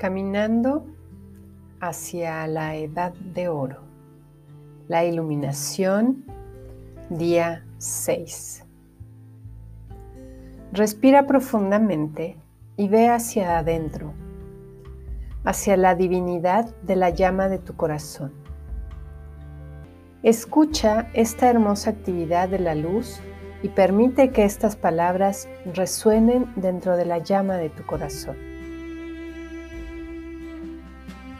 caminando 0.00 0.86
hacia 1.78 2.46
la 2.46 2.74
edad 2.74 3.12
de 3.12 3.50
oro, 3.50 3.82
la 4.88 5.04
iluminación, 5.04 6.24
día 7.10 7.66
6. 7.76 8.64
Respira 10.72 11.26
profundamente 11.26 12.38
y 12.78 12.88
ve 12.88 13.10
hacia 13.10 13.58
adentro, 13.58 14.14
hacia 15.44 15.76
la 15.76 15.94
divinidad 15.94 16.74
de 16.76 16.96
la 16.96 17.10
llama 17.10 17.48
de 17.48 17.58
tu 17.58 17.76
corazón. 17.76 18.32
Escucha 20.22 21.10
esta 21.12 21.50
hermosa 21.50 21.90
actividad 21.90 22.48
de 22.48 22.58
la 22.58 22.74
luz 22.74 23.20
y 23.62 23.68
permite 23.68 24.30
que 24.30 24.44
estas 24.44 24.76
palabras 24.76 25.46
resuenen 25.74 26.50
dentro 26.56 26.96
de 26.96 27.04
la 27.04 27.18
llama 27.18 27.58
de 27.58 27.68
tu 27.68 27.84
corazón. 27.84 28.59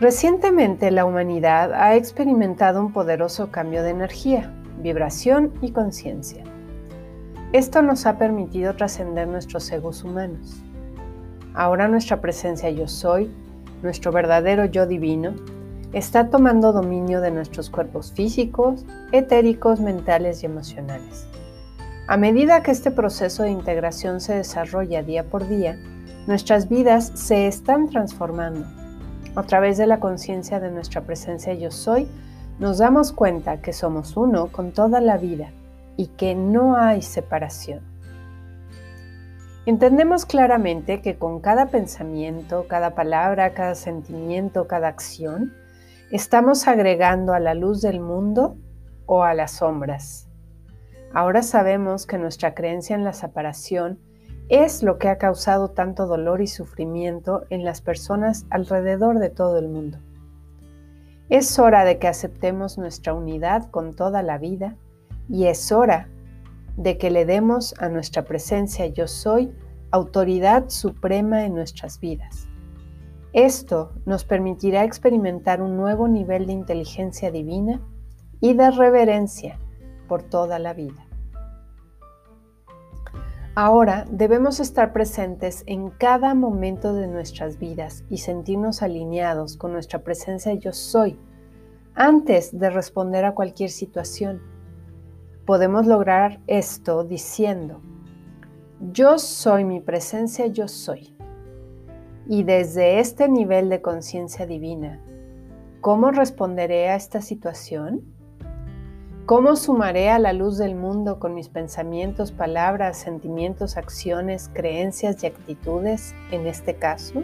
Recientemente 0.01 0.91
la 0.91 1.05
humanidad 1.05 1.75
ha 1.75 1.95
experimentado 1.95 2.81
un 2.81 2.91
poderoso 2.91 3.51
cambio 3.51 3.83
de 3.83 3.91
energía, 3.91 4.51
vibración 4.79 5.53
y 5.61 5.73
conciencia. 5.73 6.43
Esto 7.53 7.83
nos 7.83 8.07
ha 8.07 8.17
permitido 8.17 8.75
trascender 8.75 9.29
nuestros 9.29 9.71
egos 9.71 10.03
humanos. 10.03 10.63
Ahora 11.53 11.87
nuestra 11.87 12.23
presencia 12.23 12.71
yo 12.71 12.89
soy, 12.89 13.31
nuestro 13.83 14.11
verdadero 14.11 14.65
yo 14.65 14.87
divino, 14.87 15.35
está 15.93 16.31
tomando 16.31 16.73
dominio 16.73 17.21
de 17.21 17.33
nuestros 17.33 17.69
cuerpos 17.69 18.11
físicos, 18.13 18.87
etéricos, 19.13 19.81
mentales 19.81 20.43
y 20.43 20.47
emocionales. 20.47 21.27
A 22.09 22.17
medida 22.17 22.63
que 22.63 22.71
este 22.71 22.91
proceso 22.91 23.43
de 23.43 23.51
integración 23.51 24.23
se 24.23 24.35
desarrolla 24.35 25.03
día 25.03 25.25
por 25.25 25.47
día, 25.47 25.79
nuestras 26.27 26.71
vidas 26.71 27.13
se 27.15 27.47
están 27.47 27.91
transformando 27.91 28.80
a 29.37 29.43
través 29.45 29.79
de 29.79 29.87
la 29.87 30.01
conciencia 30.01 30.61
de 30.61 30.71
nuestra 30.71 31.03
presencia 31.03 31.55
yo 31.55 31.71
soy, 31.71 32.09
nos 32.59 32.79
damos 32.79 33.13
cuenta 33.13 33.61
que 33.63 33.73
somos 33.73 34.17
uno 34.17 34.49
con 34.49 34.73
toda 34.73 35.01
la 35.01 35.17
vida 35.17 35.51
y 35.97 36.09
que 36.09 36.35
no 36.35 36.77
hay 36.77 37.03
separación. 37.03 37.81
Entendemos 39.67 40.25
claramente 40.25 41.01
que 41.01 41.17
con 41.17 41.41
cada 41.41 41.67
pensamiento, 41.67 42.67
cada 42.69 42.95
palabra, 42.95 43.55
cada 43.55 43.75
sentimiento, 43.75 44.67
cada 44.67 44.89
acción, 44.89 45.53
estamos 46.11 46.67
agregando 46.67 47.35
a 47.35 47.41
la 47.41 47.55
luz 47.55 47.83
del 47.83 48.01
mundo 48.01 48.57
o 49.07 49.23
a 49.23 49.35
las 49.35 49.53
sombras. 49.53 50.29
Ahora 51.13 51.43
sabemos 51.43 52.07
que 52.07 52.19
nuestra 52.19 52.55
creencia 52.55 52.97
en 52.97 53.05
la 53.05 53.13
separación 53.13 53.99
es 54.51 54.83
lo 54.83 54.99
que 54.99 55.09
ha 55.09 55.17
causado 55.17 55.69
tanto 55.69 56.07
dolor 56.07 56.43
y 56.43 56.49
sufrimiento 56.49 57.45
en 57.51 57.65
las 57.65 57.81
personas 57.81 58.47
alrededor 58.51 59.21
de 59.21 59.31
todo 59.31 59.59
el 59.59 59.69
mundo. 59.69 59.99
Es 61.29 61.61
hora 61.61 61.85
de 61.85 61.99
que 61.99 62.09
aceptemos 62.09 62.77
nuestra 62.77 63.15
unidad 63.15 63.71
con 63.71 63.95
toda 63.95 64.25
la 64.25 64.39
vida 64.39 64.77
y 65.29 65.47
es 65.47 65.71
hora 65.71 66.09
de 66.77 66.99
que 66.99 67.13
le 67.13 67.25
demos 67.25 67.75
a 67.79 67.89
nuestra 67.89 68.25
presencia 68.25 68.87
yo 68.87 69.07
soy 69.07 69.53
autoridad 69.93 70.69
suprema 70.69 71.45
en 71.45 71.55
nuestras 71.55 72.01
vidas. 72.01 72.49
Esto 73.33 73.93
nos 74.05 74.25
permitirá 74.25 74.83
experimentar 74.83 75.63
un 75.63 75.77
nuevo 75.77 76.09
nivel 76.09 76.47
de 76.47 76.55
inteligencia 76.55 77.31
divina 77.31 77.81
y 78.41 78.55
de 78.55 78.73
reverencia 78.73 79.61
por 80.09 80.25
toda 80.25 80.59
la 80.59 80.75
vida. 80.75 81.07
Ahora 83.57 84.07
debemos 84.09 84.61
estar 84.61 84.93
presentes 84.93 85.65
en 85.67 85.91
cada 85.91 86.35
momento 86.35 86.95
de 86.95 87.09
nuestras 87.09 87.59
vidas 87.59 88.05
y 88.09 88.19
sentirnos 88.19 88.81
alineados 88.81 89.57
con 89.57 89.73
nuestra 89.73 90.05
presencia 90.05 90.55
yo 90.55 90.73
soy 90.73 91.19
antes 91.97 92.57
de 92.57 92.71
responder 92.71 93.25
a 93.25 93.35
cualquier 93.35 93.71
situación. 93.71 94.41
Podemos 95.47 95.87
lograr 95.87 96.41
esto 96.47 97.03
diciendo, 97.03 97.81
yo 98.93 99.19
soy 99.19 99.65
mi 99.65 99.81
presencia 99.81 100.47
yo 100.47 100.69
soy. 100.69 101.13
Y 102.29 102.45
desde 102.45 103.01
este 103.01 103.29
nivel 103.29 103.69
de 103.69 103.83
conciencia 103.83 104.47
divina, 104.47 105.03
¿cómo 105.81 106.13
responderé 106.13 106.89
a 106.89 106.95
esta 106.95 107.21
situación? 107.21 108.20
¿Cómo 109.31 109.55
sumaré 109.55 110.11
a 110.11 110.19
la 110.19 110.33
luz 110.33 110.59
del 110.59 110.75
mundo 110.75 111.21
con 111.21 111.35
mis 111.35 111.49
pensamientos, 111.49 112.33
palabras, 112.33 112.99
sentimientos, 112.99 113.77
acciones, 113.77 114.51
creencias 114.53 115.23
y 115.23 115.29
actitudes 115.29 116.17
en 116.33 116.49
este 116.49 116.75
caso? 116.75 117.23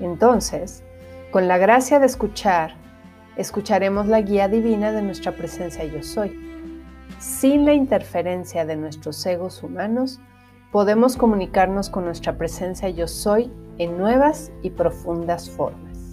Entonces, 0.00 0.82
con 1.30 1.46
la 1.46 1.58
gracia 1.58 1.98
de 1.98 2.06
escuchar, 2.06 2.72
escucharemos 3.36 4.06
la 4.06 4.22
guía 4.22 4.48
divina 4.48 4.92
de 4.92 5.02
nuestra 5.02 5.32
presencia 5.32 5.84
yo 5.84 6.02
soy. 6.02 6.34
Sin 7.18 7.66
la 7.66 7.74
interferencia 7.74 8.64
de 8.64 8.76
nuestros 8.76 9.26
egos 9.26 9.62
humanos, 9.62 10.20
podemos 10.72 11.18
comunicarnos 11.18 11.90
con 11.90 12.06
nuestra 12.06 12.38
presencia 12.38 12.88
yo 12.88 13.08
soy 13.08 13.52
en 13.76 13.98
nuevas 13.98 14.50
y 14.62 14.70
profundas 14.70 15.50
formas. 15.50 16.12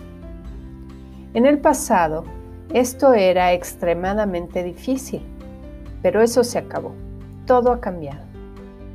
En 1.34 1.46
el 1.46 1.60
pasado, 1.60 2.26
esto 2.74 3.14
era 3.14 3.54
extremadamente 3.54 4.64
difícil, 4.64 5.22
pero 6.02 6.22
eso 6.22 6.44
se 6.44 6.58
acabó. 6.58 6.94
Todo 7.46 7.72
ha 7.72 7.80
cambiado. 7.80 8.28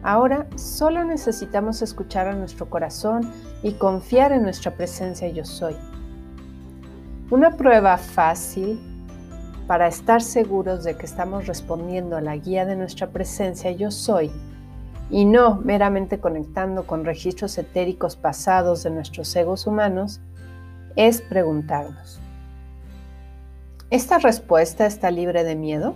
Ahora 0.03 0.47
solo 0.56 1.05
necesitamos 1.05 1.81
escuchar 1.81 2.27
a 2.27 2.34
nuestro 2.34 2.69
corazón 2.69 3.31
y 3.62 3.72
confiar 3.72 4.33
en 4.33 4.43
nuestra 4.43 4.72
presencia 4.72 5.28
yo 5.28 5.44
soy. 5.44 5.77
Una 7.31 7.56
prueba 7.56 7.97
fácil 7.97 8.81
para 9.66 9.87
estar 9.87 10.21
seguros 10.21 10.84
de 10.84 10.97
que 10.97 11.06
estamos 11.06 11.47
respondiendo 11.47 12.16
a 12.16 12.21
la 12.21 12.37
guía 12.37 12.66
de 12.66 12.77
nuestra 12.77 13.06
presencia 13.09 13.71
yo 13.71 13.91
soy 13.91 14.31
y 15.09 15.25
no 15.25 15.56
meramente 15.56 16.19
conectando 16.19 16.87
con 16.87 17.04
registros 17.04 17.56
etéricos 17.56 18.16
pasados 18.16 18.83
de 18.83 18.91
nuestros 18.91 19.34
egos 19.37 19.66
humanos 19.66 20.21
es 20.97 21.22
preguntarnos, 21.22 22.21
¿Esta 23.92 24.19
respuesta 24.19 24.86
está 24.86 25.10
libre 25.10 25.44
de 25.44 25.54
miedo? 25.54 25.94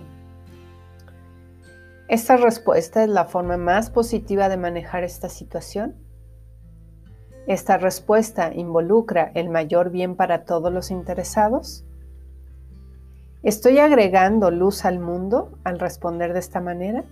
¿Esta 2.09 2.37
respuesta 2.37 3.03
es 3.03 3.09
la 3.09 3.25
forma 3.25 3.57
más 3.57 3.89
positiva 3.89 4.51
de 4.51 4.59
manejar 4.59 5.03
esta 5.03 5.31
situación? 5.31 5.97
¿Esta 7.47 7.79
respuesta 7.79 8.53
involucra 8.53 9.33
el 9.35 9.49
mayor 9.49 9.89
bien 9.89 10.15
para 10.15 10.45
todos 10.45 10.71
los 10.71 10.91
interesados? 10.91 11.87
¿Estoy 13.43 13.79
agregando 13.79 14.51
luz 14.51 14.85
al 14.85 14.99
mundo 14.99 15.59
al 15.65 15.79
responder 15.79 16.35
de 16.35 16.41
esta 16.41 16.61
manera? 16.61 17.07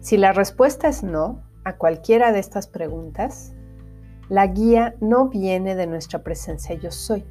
Si 0.00 0.16
la 0.16 0.32
respuesta 0.32 0.88
es 0.88 1.02
no 1.02 1.42
a 1.62 1.76
cualquiera 1.76 2.32
de 2.32 2.38
estas 2.38 2.68
preguntas, 2.68 3.52
la 4.30 4.46
guía 4.46 4.94
no 5.02 5.28
viene 5.28 5.74
de 5.74 5.86
nuestra 5.86 6.22
presencia 6.22 6.74
yo 6.76 6.90
soy 6.90 7.26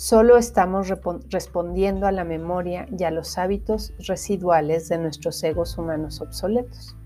Solo 0.00 0.36
estamos 0.36 0.92
respondiendo 1.28 2.06
a 2.06 2.12
la 2.12 2.22
memoria 2.22 2.86
y 2.96 3.02
a 3.02 3.10
los 3.10 3.36
hábitos 3.36 3.92
residuales 3.98 4.88
de 4.88 4.96
nuestros 4.96 5.42
egos 5.42 5.76
humanos 5.76 6.20
obsoletos. 6.20 6.96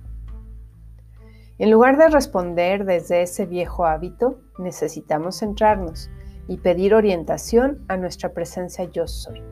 En 1.59 1.71
lugar 1.71 1.97
de 1.97 2.11
responder 2.11 2.85
desde 2.85 3.23
ese 3.23 3.47
viejo 3.47 3.87
hábito, 3.87 4.41
necesitamos 4.59 5.39
centrarnos 5.39 6.11
y 6.49 6.59
pedir 6.59 6.95
orientación 6.95 7.83
a 7.89 7.97
nuestra 7.97 8.35
presencia 8.35 8.85
yo 8.85 9.09
soy. 9.09 9.43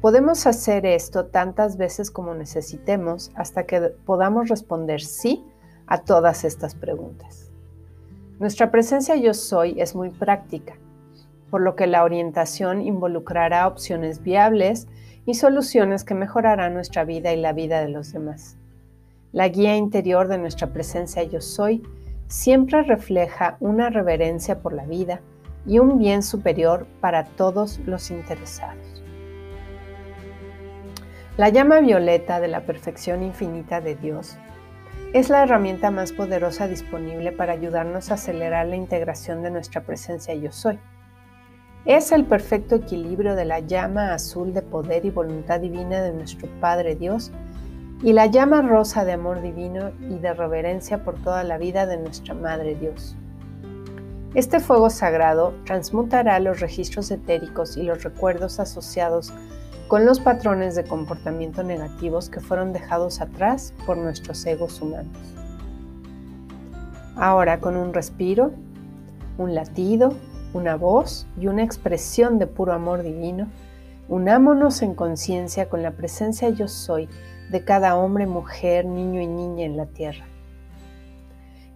Podemos 0.00 0.46
hacer 0.46 0.86
esto 0.86 1.26
tantas 1.26 1.76
veces 1.76 2.12
como 2.12 2.32
necesitemos 2.32 3.32
hasta 3.34 3.66
que 3.66 3.80
podamos 4.06 4.48
responder 4.48 5.00
sí 5.00 5.44
a 5.88 6.02
todas 6.04 6.44
estas 6.44 6.76
preguntas. 6.76 7.50
Nuestra 8.38 8.70
presencia 8.70 9.16
yo 9.16 9.34
soy 9.34 9.80
es 9.80 9.96
muy 9.96 10.10
práctica 10.10 10.76
por 11.50 11.60
lo 11.60 11.76
que 11.76 11.86
la 11.86 12.04
orientación 12.04 12.82
involucrará 12.82 13.66
opciones 13.66 14.22
viables 14.22 14.88
y 15.24 15.34
soluciones 15.34 16.04
que 16.04 16.14
mejorarán 16.14 16.74
nuestra 16.74 17.04
vida 17.04 17.32
y 17.32 17.40
la 17.40 17.52
vida 17.52 17.80
de 17.80 17.88
los 17.88 18.12
demás. 18.12 18.56
La 19.32 19.48
guía 19.48 19.76
interior 19.76 20.28
de 20.28 20.38
nuestra 20.38 20.68
presencia 20.68 21.22
yo 21.22 21.40
soy 21.40 21.82
siempre 22.28 22.82
refleja 22.82 23.56
una 23.60 23.90
reverencia 23.90 24.60
por 24.60 24.72
la 24.72 24.86
vida 24.86 25.20
y 25.66 25.78
un 25.78 25.98
bien 25.98 26.22
superior 26.22 26.86
para 27.00 27.24
todos 27.24 27.80
los 27.80 28.10
interesados. 28.10 29.02
La 31.36 31.50
llama 31.50 31.80
violeta 31.80 32.40
de 32.40 32.48
la 32.48 32.64
perfección 32.64 33.22
infinita 33.22 33.80
de 33.80 33.94
Dios 33.94 34.38
es 35.12 35.28
la 35.28 35.42
herramienta 35.42 35.90
más 35.90 36.12
poderosa 36.12 36.66
disponible 36.66 37.32
para 37.32 37.52
ayudarnos 37.52 38.10
a 38.10 38.14
acelerar 38.14 38.66
la 38.66 38.76
integración 38.76 39.42
de 39.42 39.50
nuestra 39.50 39.82
presencia 39.82 40.34
yo 40.34 40.52
soy. 40.52 40.78
Es 41.86 42.10
el 42.10 42.24
perfecto 42.24 42.74
equilibrio 42.74 43.36
de 43.36 43.44
la 43.44 43.60
llama 43.60 44.12
azul 44.12 44.52
de 44.52 44.60
poder 44.60 45.04
y 45.04 45.10
voluntad 45.10 45.60
divina 45.60 46.02
de 46.02 46.12
nuestro 46.12 46.48
Padre 46.60 46.96
Dios 46.96 47.30
y 48.02 48.12
la 48.12 48.26
llama 48.26 48.60
rosa 48.60 49.04
de 49.04 49.12
amor 49.12 49.40
divino 49.40 49.92
y 50.10 50.18
de 50.18 50.34
reverencia 50.34 51.04
por 51.04 51.14
toda 51.22 51.44
la 51.44 51.58
vida 51.58 51.86
de 51.86 51.96
nuestra 51.96 52.34
Madre 52.34 52.74
Dios. 52.74 53.14
Este 54.34 54.58
fuego 54.58 54.90
sagrado 54.90 55.54
transmutará 55.64 56.40
los 56.40 56.58
registros 56.58 57.12
etéricos 57.12 57.76
y 57.76 57.84
los 57.84 58.02
recuerdos 58.02 58.58
asociados 58.58 59.32
con 59.86 60.04
los 60.06 60.18
patrones 60.18 60.74
de 60.74 60.82
comportamiento 60.82 61.62
negativos 61.62 62.28
que 62.28 62.40
fueron 62.40 62.72
dejados 62.72 63.20
atrás 63.20 63.72
por 63.86 63.96
nuestros 63.96 64.44
egos 64.44 64.82
humanos. 64.82 65.16
Ahora 67.14 67.60
con 67.60 67.76
un 67.76 67.94
respiro, 67.94 68.50
un 69.38 69.54
latido, 69.54 70.16
una 70.56 70.76
voz 70.76 71.26
y 71.38 71.46
una 71.46 71.62
expresión 71.62 72.38
de 72.38 72.46
puro 72.46 72.72
amor 72.72 73.02
divino, 73.02 73.48
unámonos 74.08 74.82
en 74.82 74.94
conciencia 74.94 75.68
con 75.68 75.82
la 75.82 75.92
presencia 75.92 76.48
yo 76.50 76.68
soy 76.68 77.08
de 77.50 77.64
cada 77.64 77.96
hombre, 77.96 78.26
mujer, 78.26 78.86
niño 78.86 79.20
y 79.20 79.26
niña 79.26 79.64
en 79.64 79.76
la 79.76 79.86
tierra. 79.86 80.26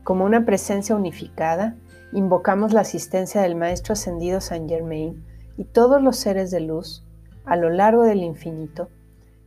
Como 0.02 0.24
una 0.24 0.44
presencia 0.44 0.96
unificada, 0.96 1.76
invocamos 2.12 2.72
la 2.72 2.80
asistencia 2.80 3.42
del 3.42 3.54
Maestro 3.54 3.92
Ascendido 3.92 4.40
San 4.40 4.68
Germain 4.68 5.24
y 5.56 5.64
todos 5.64 6.02
los 6.02 6.16
seres 6.16 6.50
de 6.50 6.60
luz 6.60 7.04
a 7.44 7.56
lo 7.56 7.70
largo 7.70 8.02
del 8.04 8.22
infinito 8.22 8.88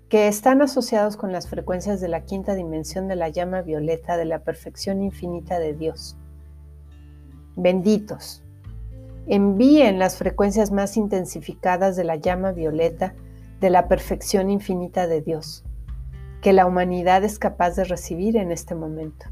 que 0.10 0.28
están 0.28 0.62
asociados 0.62 1.18
con 1.18 1.32
las 1.32 1.48
frecuencias 1.48 2.00
de 2.00 2.08
la 2.08 2.22
quinta 2.22 2.54
dimensión 2.54 3.08
de 3.08 3.16
la 3.16 3.30
llama 3.30 3.64
violeta 3.64 4.16
de 4.16 4.26
la 4.26 4.44
perfección 4.44 5.02
infinita 5.02 5.58
de 5.58 5.74
Dios. 5.74 6.16
Benditos, 7.56 8.43
envíen 9.28 10.00
las 10.00 10.18
frecuencias 10.18 10.72
más 10.72 10.98
intensificadas 10.98 11.96
de 11.96 12.04
la 12.04 12.16
llama 12.16 12.52
violeta 12.52 13.16
de 13.60 13.70
la 13.70 13.88
perfección 13.88 14.50
infinita 14.50 15.08
de 15.08 15.22
Dios, 15.22 15.64
que 16.42 16.54
la 16.54 16.66
humanidad 16.66 17.24
es 17.24 17.40
capaz 17.40 17.76
de 17.76 17.86
recibir 17.86 18.36
en 18.36 18.52
este 18.52 18.76
momento. 18.76 19.28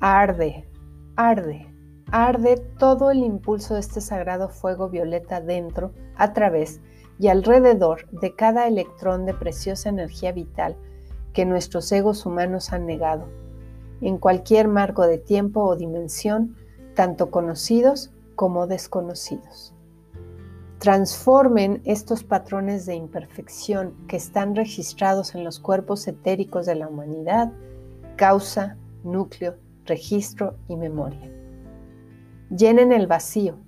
Arde, 0.00 0.68
arde, 1.16 1.72
arde 2.10 2.56
todo 2.78 3.10
el 3.10 3.18
impulso 3.18 3.74
de 3.74 3.80
este 3.80 4.00
sagrado 4.00 4.48
fuego 4.48 4.88
violeta 4.88 5.40
dentro, 5.40 5.92
a 6.16 6.32
través 6.32 6.80
y 7.18 7.28
alrededor 7.28 8.08
de 8.10 8.34
cada 8.34 8.66
electrón 8.66 9.26
de 9.26 9.34
preciosa 9.34 9.88
energía 9.88 10.32
vital 10.32 10.76
que 11.32 11.44
nuestros 11.44 11.90
egos 11.92 12.26
humanos 12.26 12.72
han 12.72 12.86
negado, 12.86 13.28
en 14.00 14.18
cualquier 14.18 14.68
marco 14.68 15.06
de 15.06 15.18
tiempo 15.18 15.62
o 15.64 15.76
dimensión, 15.76 16.56
tanto 16.94 17.30
conocidos 17.30 18.10
como 18.34 18.66
desconocidos. 18.66 19.74
Transformen 20.78 21.80
estos 21.84 22.24
patrones 22.24 22.86
de 22.86 22.96
imperfección 22.96 23.94
que 24.08 24.16
están 24.16 24.56
registrados 24.56 25.34
en 25.34 25.44
los 25.44 25.60
cuerpos 25.60 26.08
etéricos 26.08 26.66
de 26.66 26.74
la 26.74 26.88
humanidad, 26.88 27.52
causa, 28.16 28.76
núcleo, 29.04 29.56
registro 29.84 30.56
y 30.68 30.76
memoria. 30.76 31.30
Llenen 32.50 32.92
el 32.92 33.06
vacío, 33.06 33.58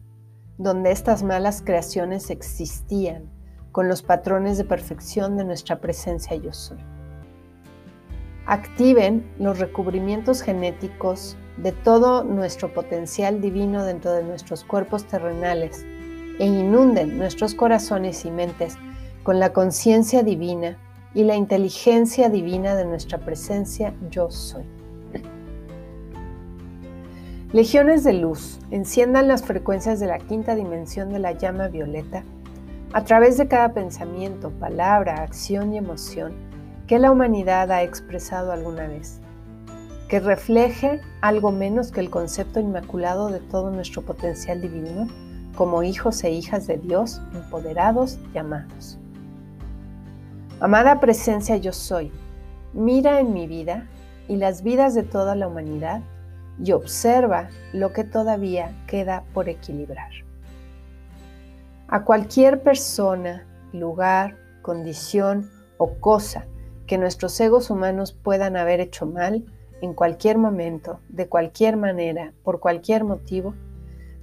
donde 0.59 0.91
estas 0.91 1.23
malas 1.23 1.63
creaciones 1.65 2.31
existían, 2.31 3.31
con 3.73 3.89
los 3.89 4.03
patrones 4.03 4.59
de 4.59 4.65
perfección 4.65 5.37
de 5.37 5.45
nuestra 5.45 5.81
presencia 5.81 6.37
yo 6.37 6.53
soy. 6.53 6.79
Activen 8.47 9.33
los 9.39 9.59
recubrimientos 9.59 10.43
genéticos 10.43 11.37
de 11.57 11.73
todo 11.73 12.25
nuestro 12.25 12.73
potencial 12.73 13.41
divino 13.41 13.85
dentro 13.85 14.13
de 14.13 14.25
nuestros 14.25 14.65
cuerpos 14.65 15.05
terrenales 15.05 15.85
e 16.39 16.47
inunden 16.47 17.19
nuestros 17.19 17.55
corazones 17.55 18.25
y 18.25 18.31
mentes 18.31 18.77
con 19.23 19.39
la 19.39 19.53
conciencia 19.53 20.23
divina 20.23 20.77
y 21.15 21.25
la 21.25 21.37
inteligencia 21.37 22.29
divina 22.29 22.75
de 22.75 22.85
nuestra 22.85 23.19
presencia 23.19 23.95
yo 24.11 24.31
soy. 24.31 24.65
Legiones 27.53 28.03
de 28.03 28.15
luz, 28.15 28.59
enciendan 28.73 29.29
las 29.29 29.45
frecuencias 29.45 30.01
de 30.01 30.09
la 30.09 30.19
quinta 30.19 30.57
dimensión 30.57 31.11
de 31.11 31.21
la 31.21 31.33
llama 31.33 31.69
violeta 31.69 32.25
a 32.93 33.05
través 33.05 33.39
de 33.39 33.47
cada 33.47 33.73
pensamiento, 33.73 34.51
palabra, 34.51 35.23
acción 35.23 35.73
y 35.73 35.79
emoción 35.79 36.35
que 36.89 36.99
la 36.99 37.13
humanidad 37.13 37.71
ha 37.71 37.83
expresado 37.83 38.51
alguna 38.51 38.89
vez, 38.89 39.21
que 40.09 40.21
refleje 40.21 41.01
algo 41.21 41.51
menos 41.51 41.91
que 41.91 42.01
el 42.01 42.11
concepto 42.11 42.61
inmaculado 42.61 43.29
de 43.29 43.41
todo 43.41 43.71
nuestro 43.71 44.03
potencial 44.03 44.61
divino 44.61 45.09
como 45.57 45.83
hijos 45.83 46.23
e 46.25 46.31
hijas 46.31 46.67
de 46.67 46.79
Dios 46.79 47.21
empoderados 47.33 48.19
y 48.35 48.39
amados. 48.39 48.99
Amada 50.61 51.01
presencia 51.01 51.57
yo 51.57 51.73
soy, 51.73 52.13
mira 52.73 53.21
en 53.21 53.33
mi 53.33 53.47
vida 53.47 53.87
y 54.29 54.37
las 54.37 54.63
vidas 54.63 54.95
de 54.95 55.03
toda 55.03 55.35
la 55.35 55.49
humanidad 55.49 56.03
y 56.63 56.73
observa 56.73 57.49
lo 57.73 57.93
que 57.93 58.05
todavía 58.05 58.73
queda 58.87 59.25
por 59.33 59.49
equilibrar. 59.49 60.11
A 61.89 62.05
cualquier 62.05 62.63
persona, 62.63 63.47
lugar, 63.73 64.37
condición 64.63 65.51
o 65.79 65.95
cosa 65.95 66.47
que 66.87 66.99
nuestros 66.99 67.39
egos 67.41 67.71
humanos 67.71 68.13
puedan 68.13 68.57
haber 68.57 68.81
hecho 68.81 69.07
mal 69.07 69.45
en 69.85 69.95
cualquier 69.95 70.39
momento, 70.39 71.01
de 71.09 71.29
cualquier 71.29 71.77
manera, 71.77 72.33
por 72.43 72.59
cualquier 72.59 73.05
motivo, 73.05 73.55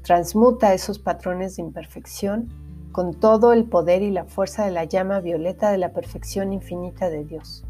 transmuta 0.01 0.73
esos 0.73 0.99
patrones 0.99 1.55
de 1.55 1.61
imperfección 1.61 2.49
con 2.91 3.13
todo 3.13 3.53
el 3.53 3.65
poder 3.65 4.01
y 4.01 4.11
la 4.11 4.25
fuerza 4.25 4.65
de 4.65 4.71
la 4.71 4.85
llama 4.85 5.19
violeta 5.19 5.71
de 5.71 5.77
la 5.77 5.93
perfección 5.93 6.51
infinita 6.51 7.09
de 7.09 7.23
Dios. 7.23 7.63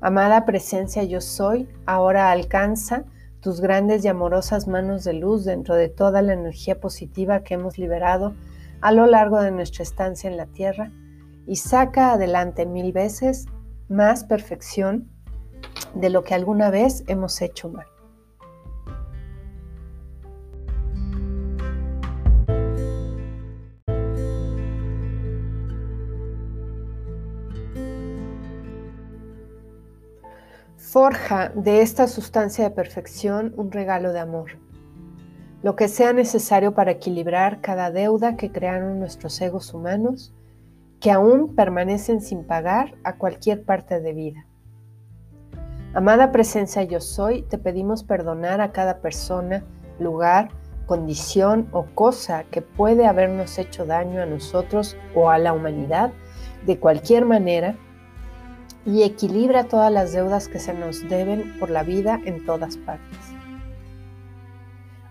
Amada 0.00 0.46
presencia 0.46 1.02
yo 1.02 1.20
soy, 1.20 1.68
ahora 1.84 2.30
alcanza 2.30 3.04
tus 3.40 3.60
grandes 3.60 4.04
y 4.04 4.08
amorosas 4.08 4.68
manos 4.68 5.02
de 5.02 5.14
luz 5.14 5.44
dentro 5.44 5.74
de 5.74 5.88
toda 5.88 6.22
la 6.22 6.32
energía 6.32 6.80
positiva 6.80 7.42
que 7.42 7.54
hemos 7.54 7.76
liberado 7.76 8.34
a 8.80 8.92
lo 8.92 9.06
largo 9.06 9.40
de 9.40 9.50
nuestra 9.50 9.82
estancia 9.82 10.30
en 10.30 10.36
la 10.36 10.46
tierra 10.46 10.92
y 11.46 11.56
saca 11.56 12.12
adelante 12.12 12.66
mil 12.66 12.92
veces 12.92 13.46
más 13.88 14.22
perfección 14.22 15.10
de 15.98 16.10
lo 16.10 16.22
que 16.22 16.34
alguna 16.34 16.70
vez 16.70 17.02
hemos 17.08 17.40
hecho 17.42 17.68
mal. 17.68 17.86
Forja 30.76 31.50
de 31.54 31.82
esta 31.82 32.06
sustancia 32.06 32.64
de 32.64 32.70
perfección 32.70 33.52
un 33.56 33.70
regalo 33.70 34.12
de 34.12 34.20
amor, 34.20 34.52
lo 35.62 35.76
que 35.76 35.88
sea 35.88 36.12
necesario 36.12 36.74
para 36.74 36.92
equilibrar 36.92 37.60
cada 37.60 37.90
deuda 37.90 38.36
que 38.36 38.50
crearon 38.52 38.98
nuestros 38.98 39.38
egos 39.40 39.74
humanos, 39.74 40.32
que 41.00 41.10
aún 41.10 41.54
permanecen 41.54 42.20
sin 42.20 42.44
pagar 42.44 42.94
a 43.04 43.16
cualquier 43.16 43.64
parte 43.64 44.00
de 44.00 44.12
vida. 44.14 44.47
Amada 45.94 46.32
presencia 46.32 46.82
yo 46.82 47.00
soy, 47.00 47.42
te 47.42 47.56
pedimos 47.56 48.02
perdonar 48.02 48.60
a 48.60 48.72
cada 48.72 48.98
persona, 48.98 49.64
lugar, 49.98 50.50
condición 50.86 51.68
o 51.72 51.86
cosa 51.94 52.44
que 52.44 52.60
puede 52.60 53.06
habernos 53.06 53.58
hecho 53.58 53.86
daño 53.86 54.22
a 54.22 54.26
nosotros 54.26 54.96
o 55.14 55.30
a 55.30 55.38
la 55.38 55.52
humanidad 55.52 56.12
de 56.66 56.78
cualquier 56.78 57.24
manera 57.24 57.74
y 58.84 59.02
equilibra 59.02 59.64
todas 59.64 59.90
las 59.90 60.12
deudas 60.12 60.48
que 60.48 60.58
se 60.58 60.74
nos 60.74 61.08
deben 61.08 61.58
por 61.58 61.70
la 61.70 61.82
vida 61.82 62.20
en 62.24 62.44
todas 62.44 62.76
partes. 62.76 63.18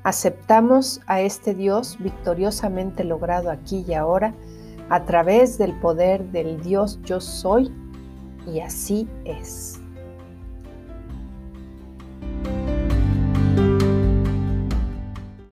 Aceptamos 0.03 1.01
a 1.07 1.21
este 1.21 1.53
Dios 1.53 1.97
victoriosamente 1.99 3.03
logrado 3.03 3.49
aquí 3.49 3.83
y 3.87 3.93
ahora 3.93 4.33
a 4.89 5.05
través 5.05 5.57
del 5.57 5.73
poder 5.79 6.23
del 6.31 6.61
Dios 6.61 6.99
yo 7.03 7.19
soy 7.19 7.71
y 8.45 8.61
así 8.61 9.07
es. 9.25 9.79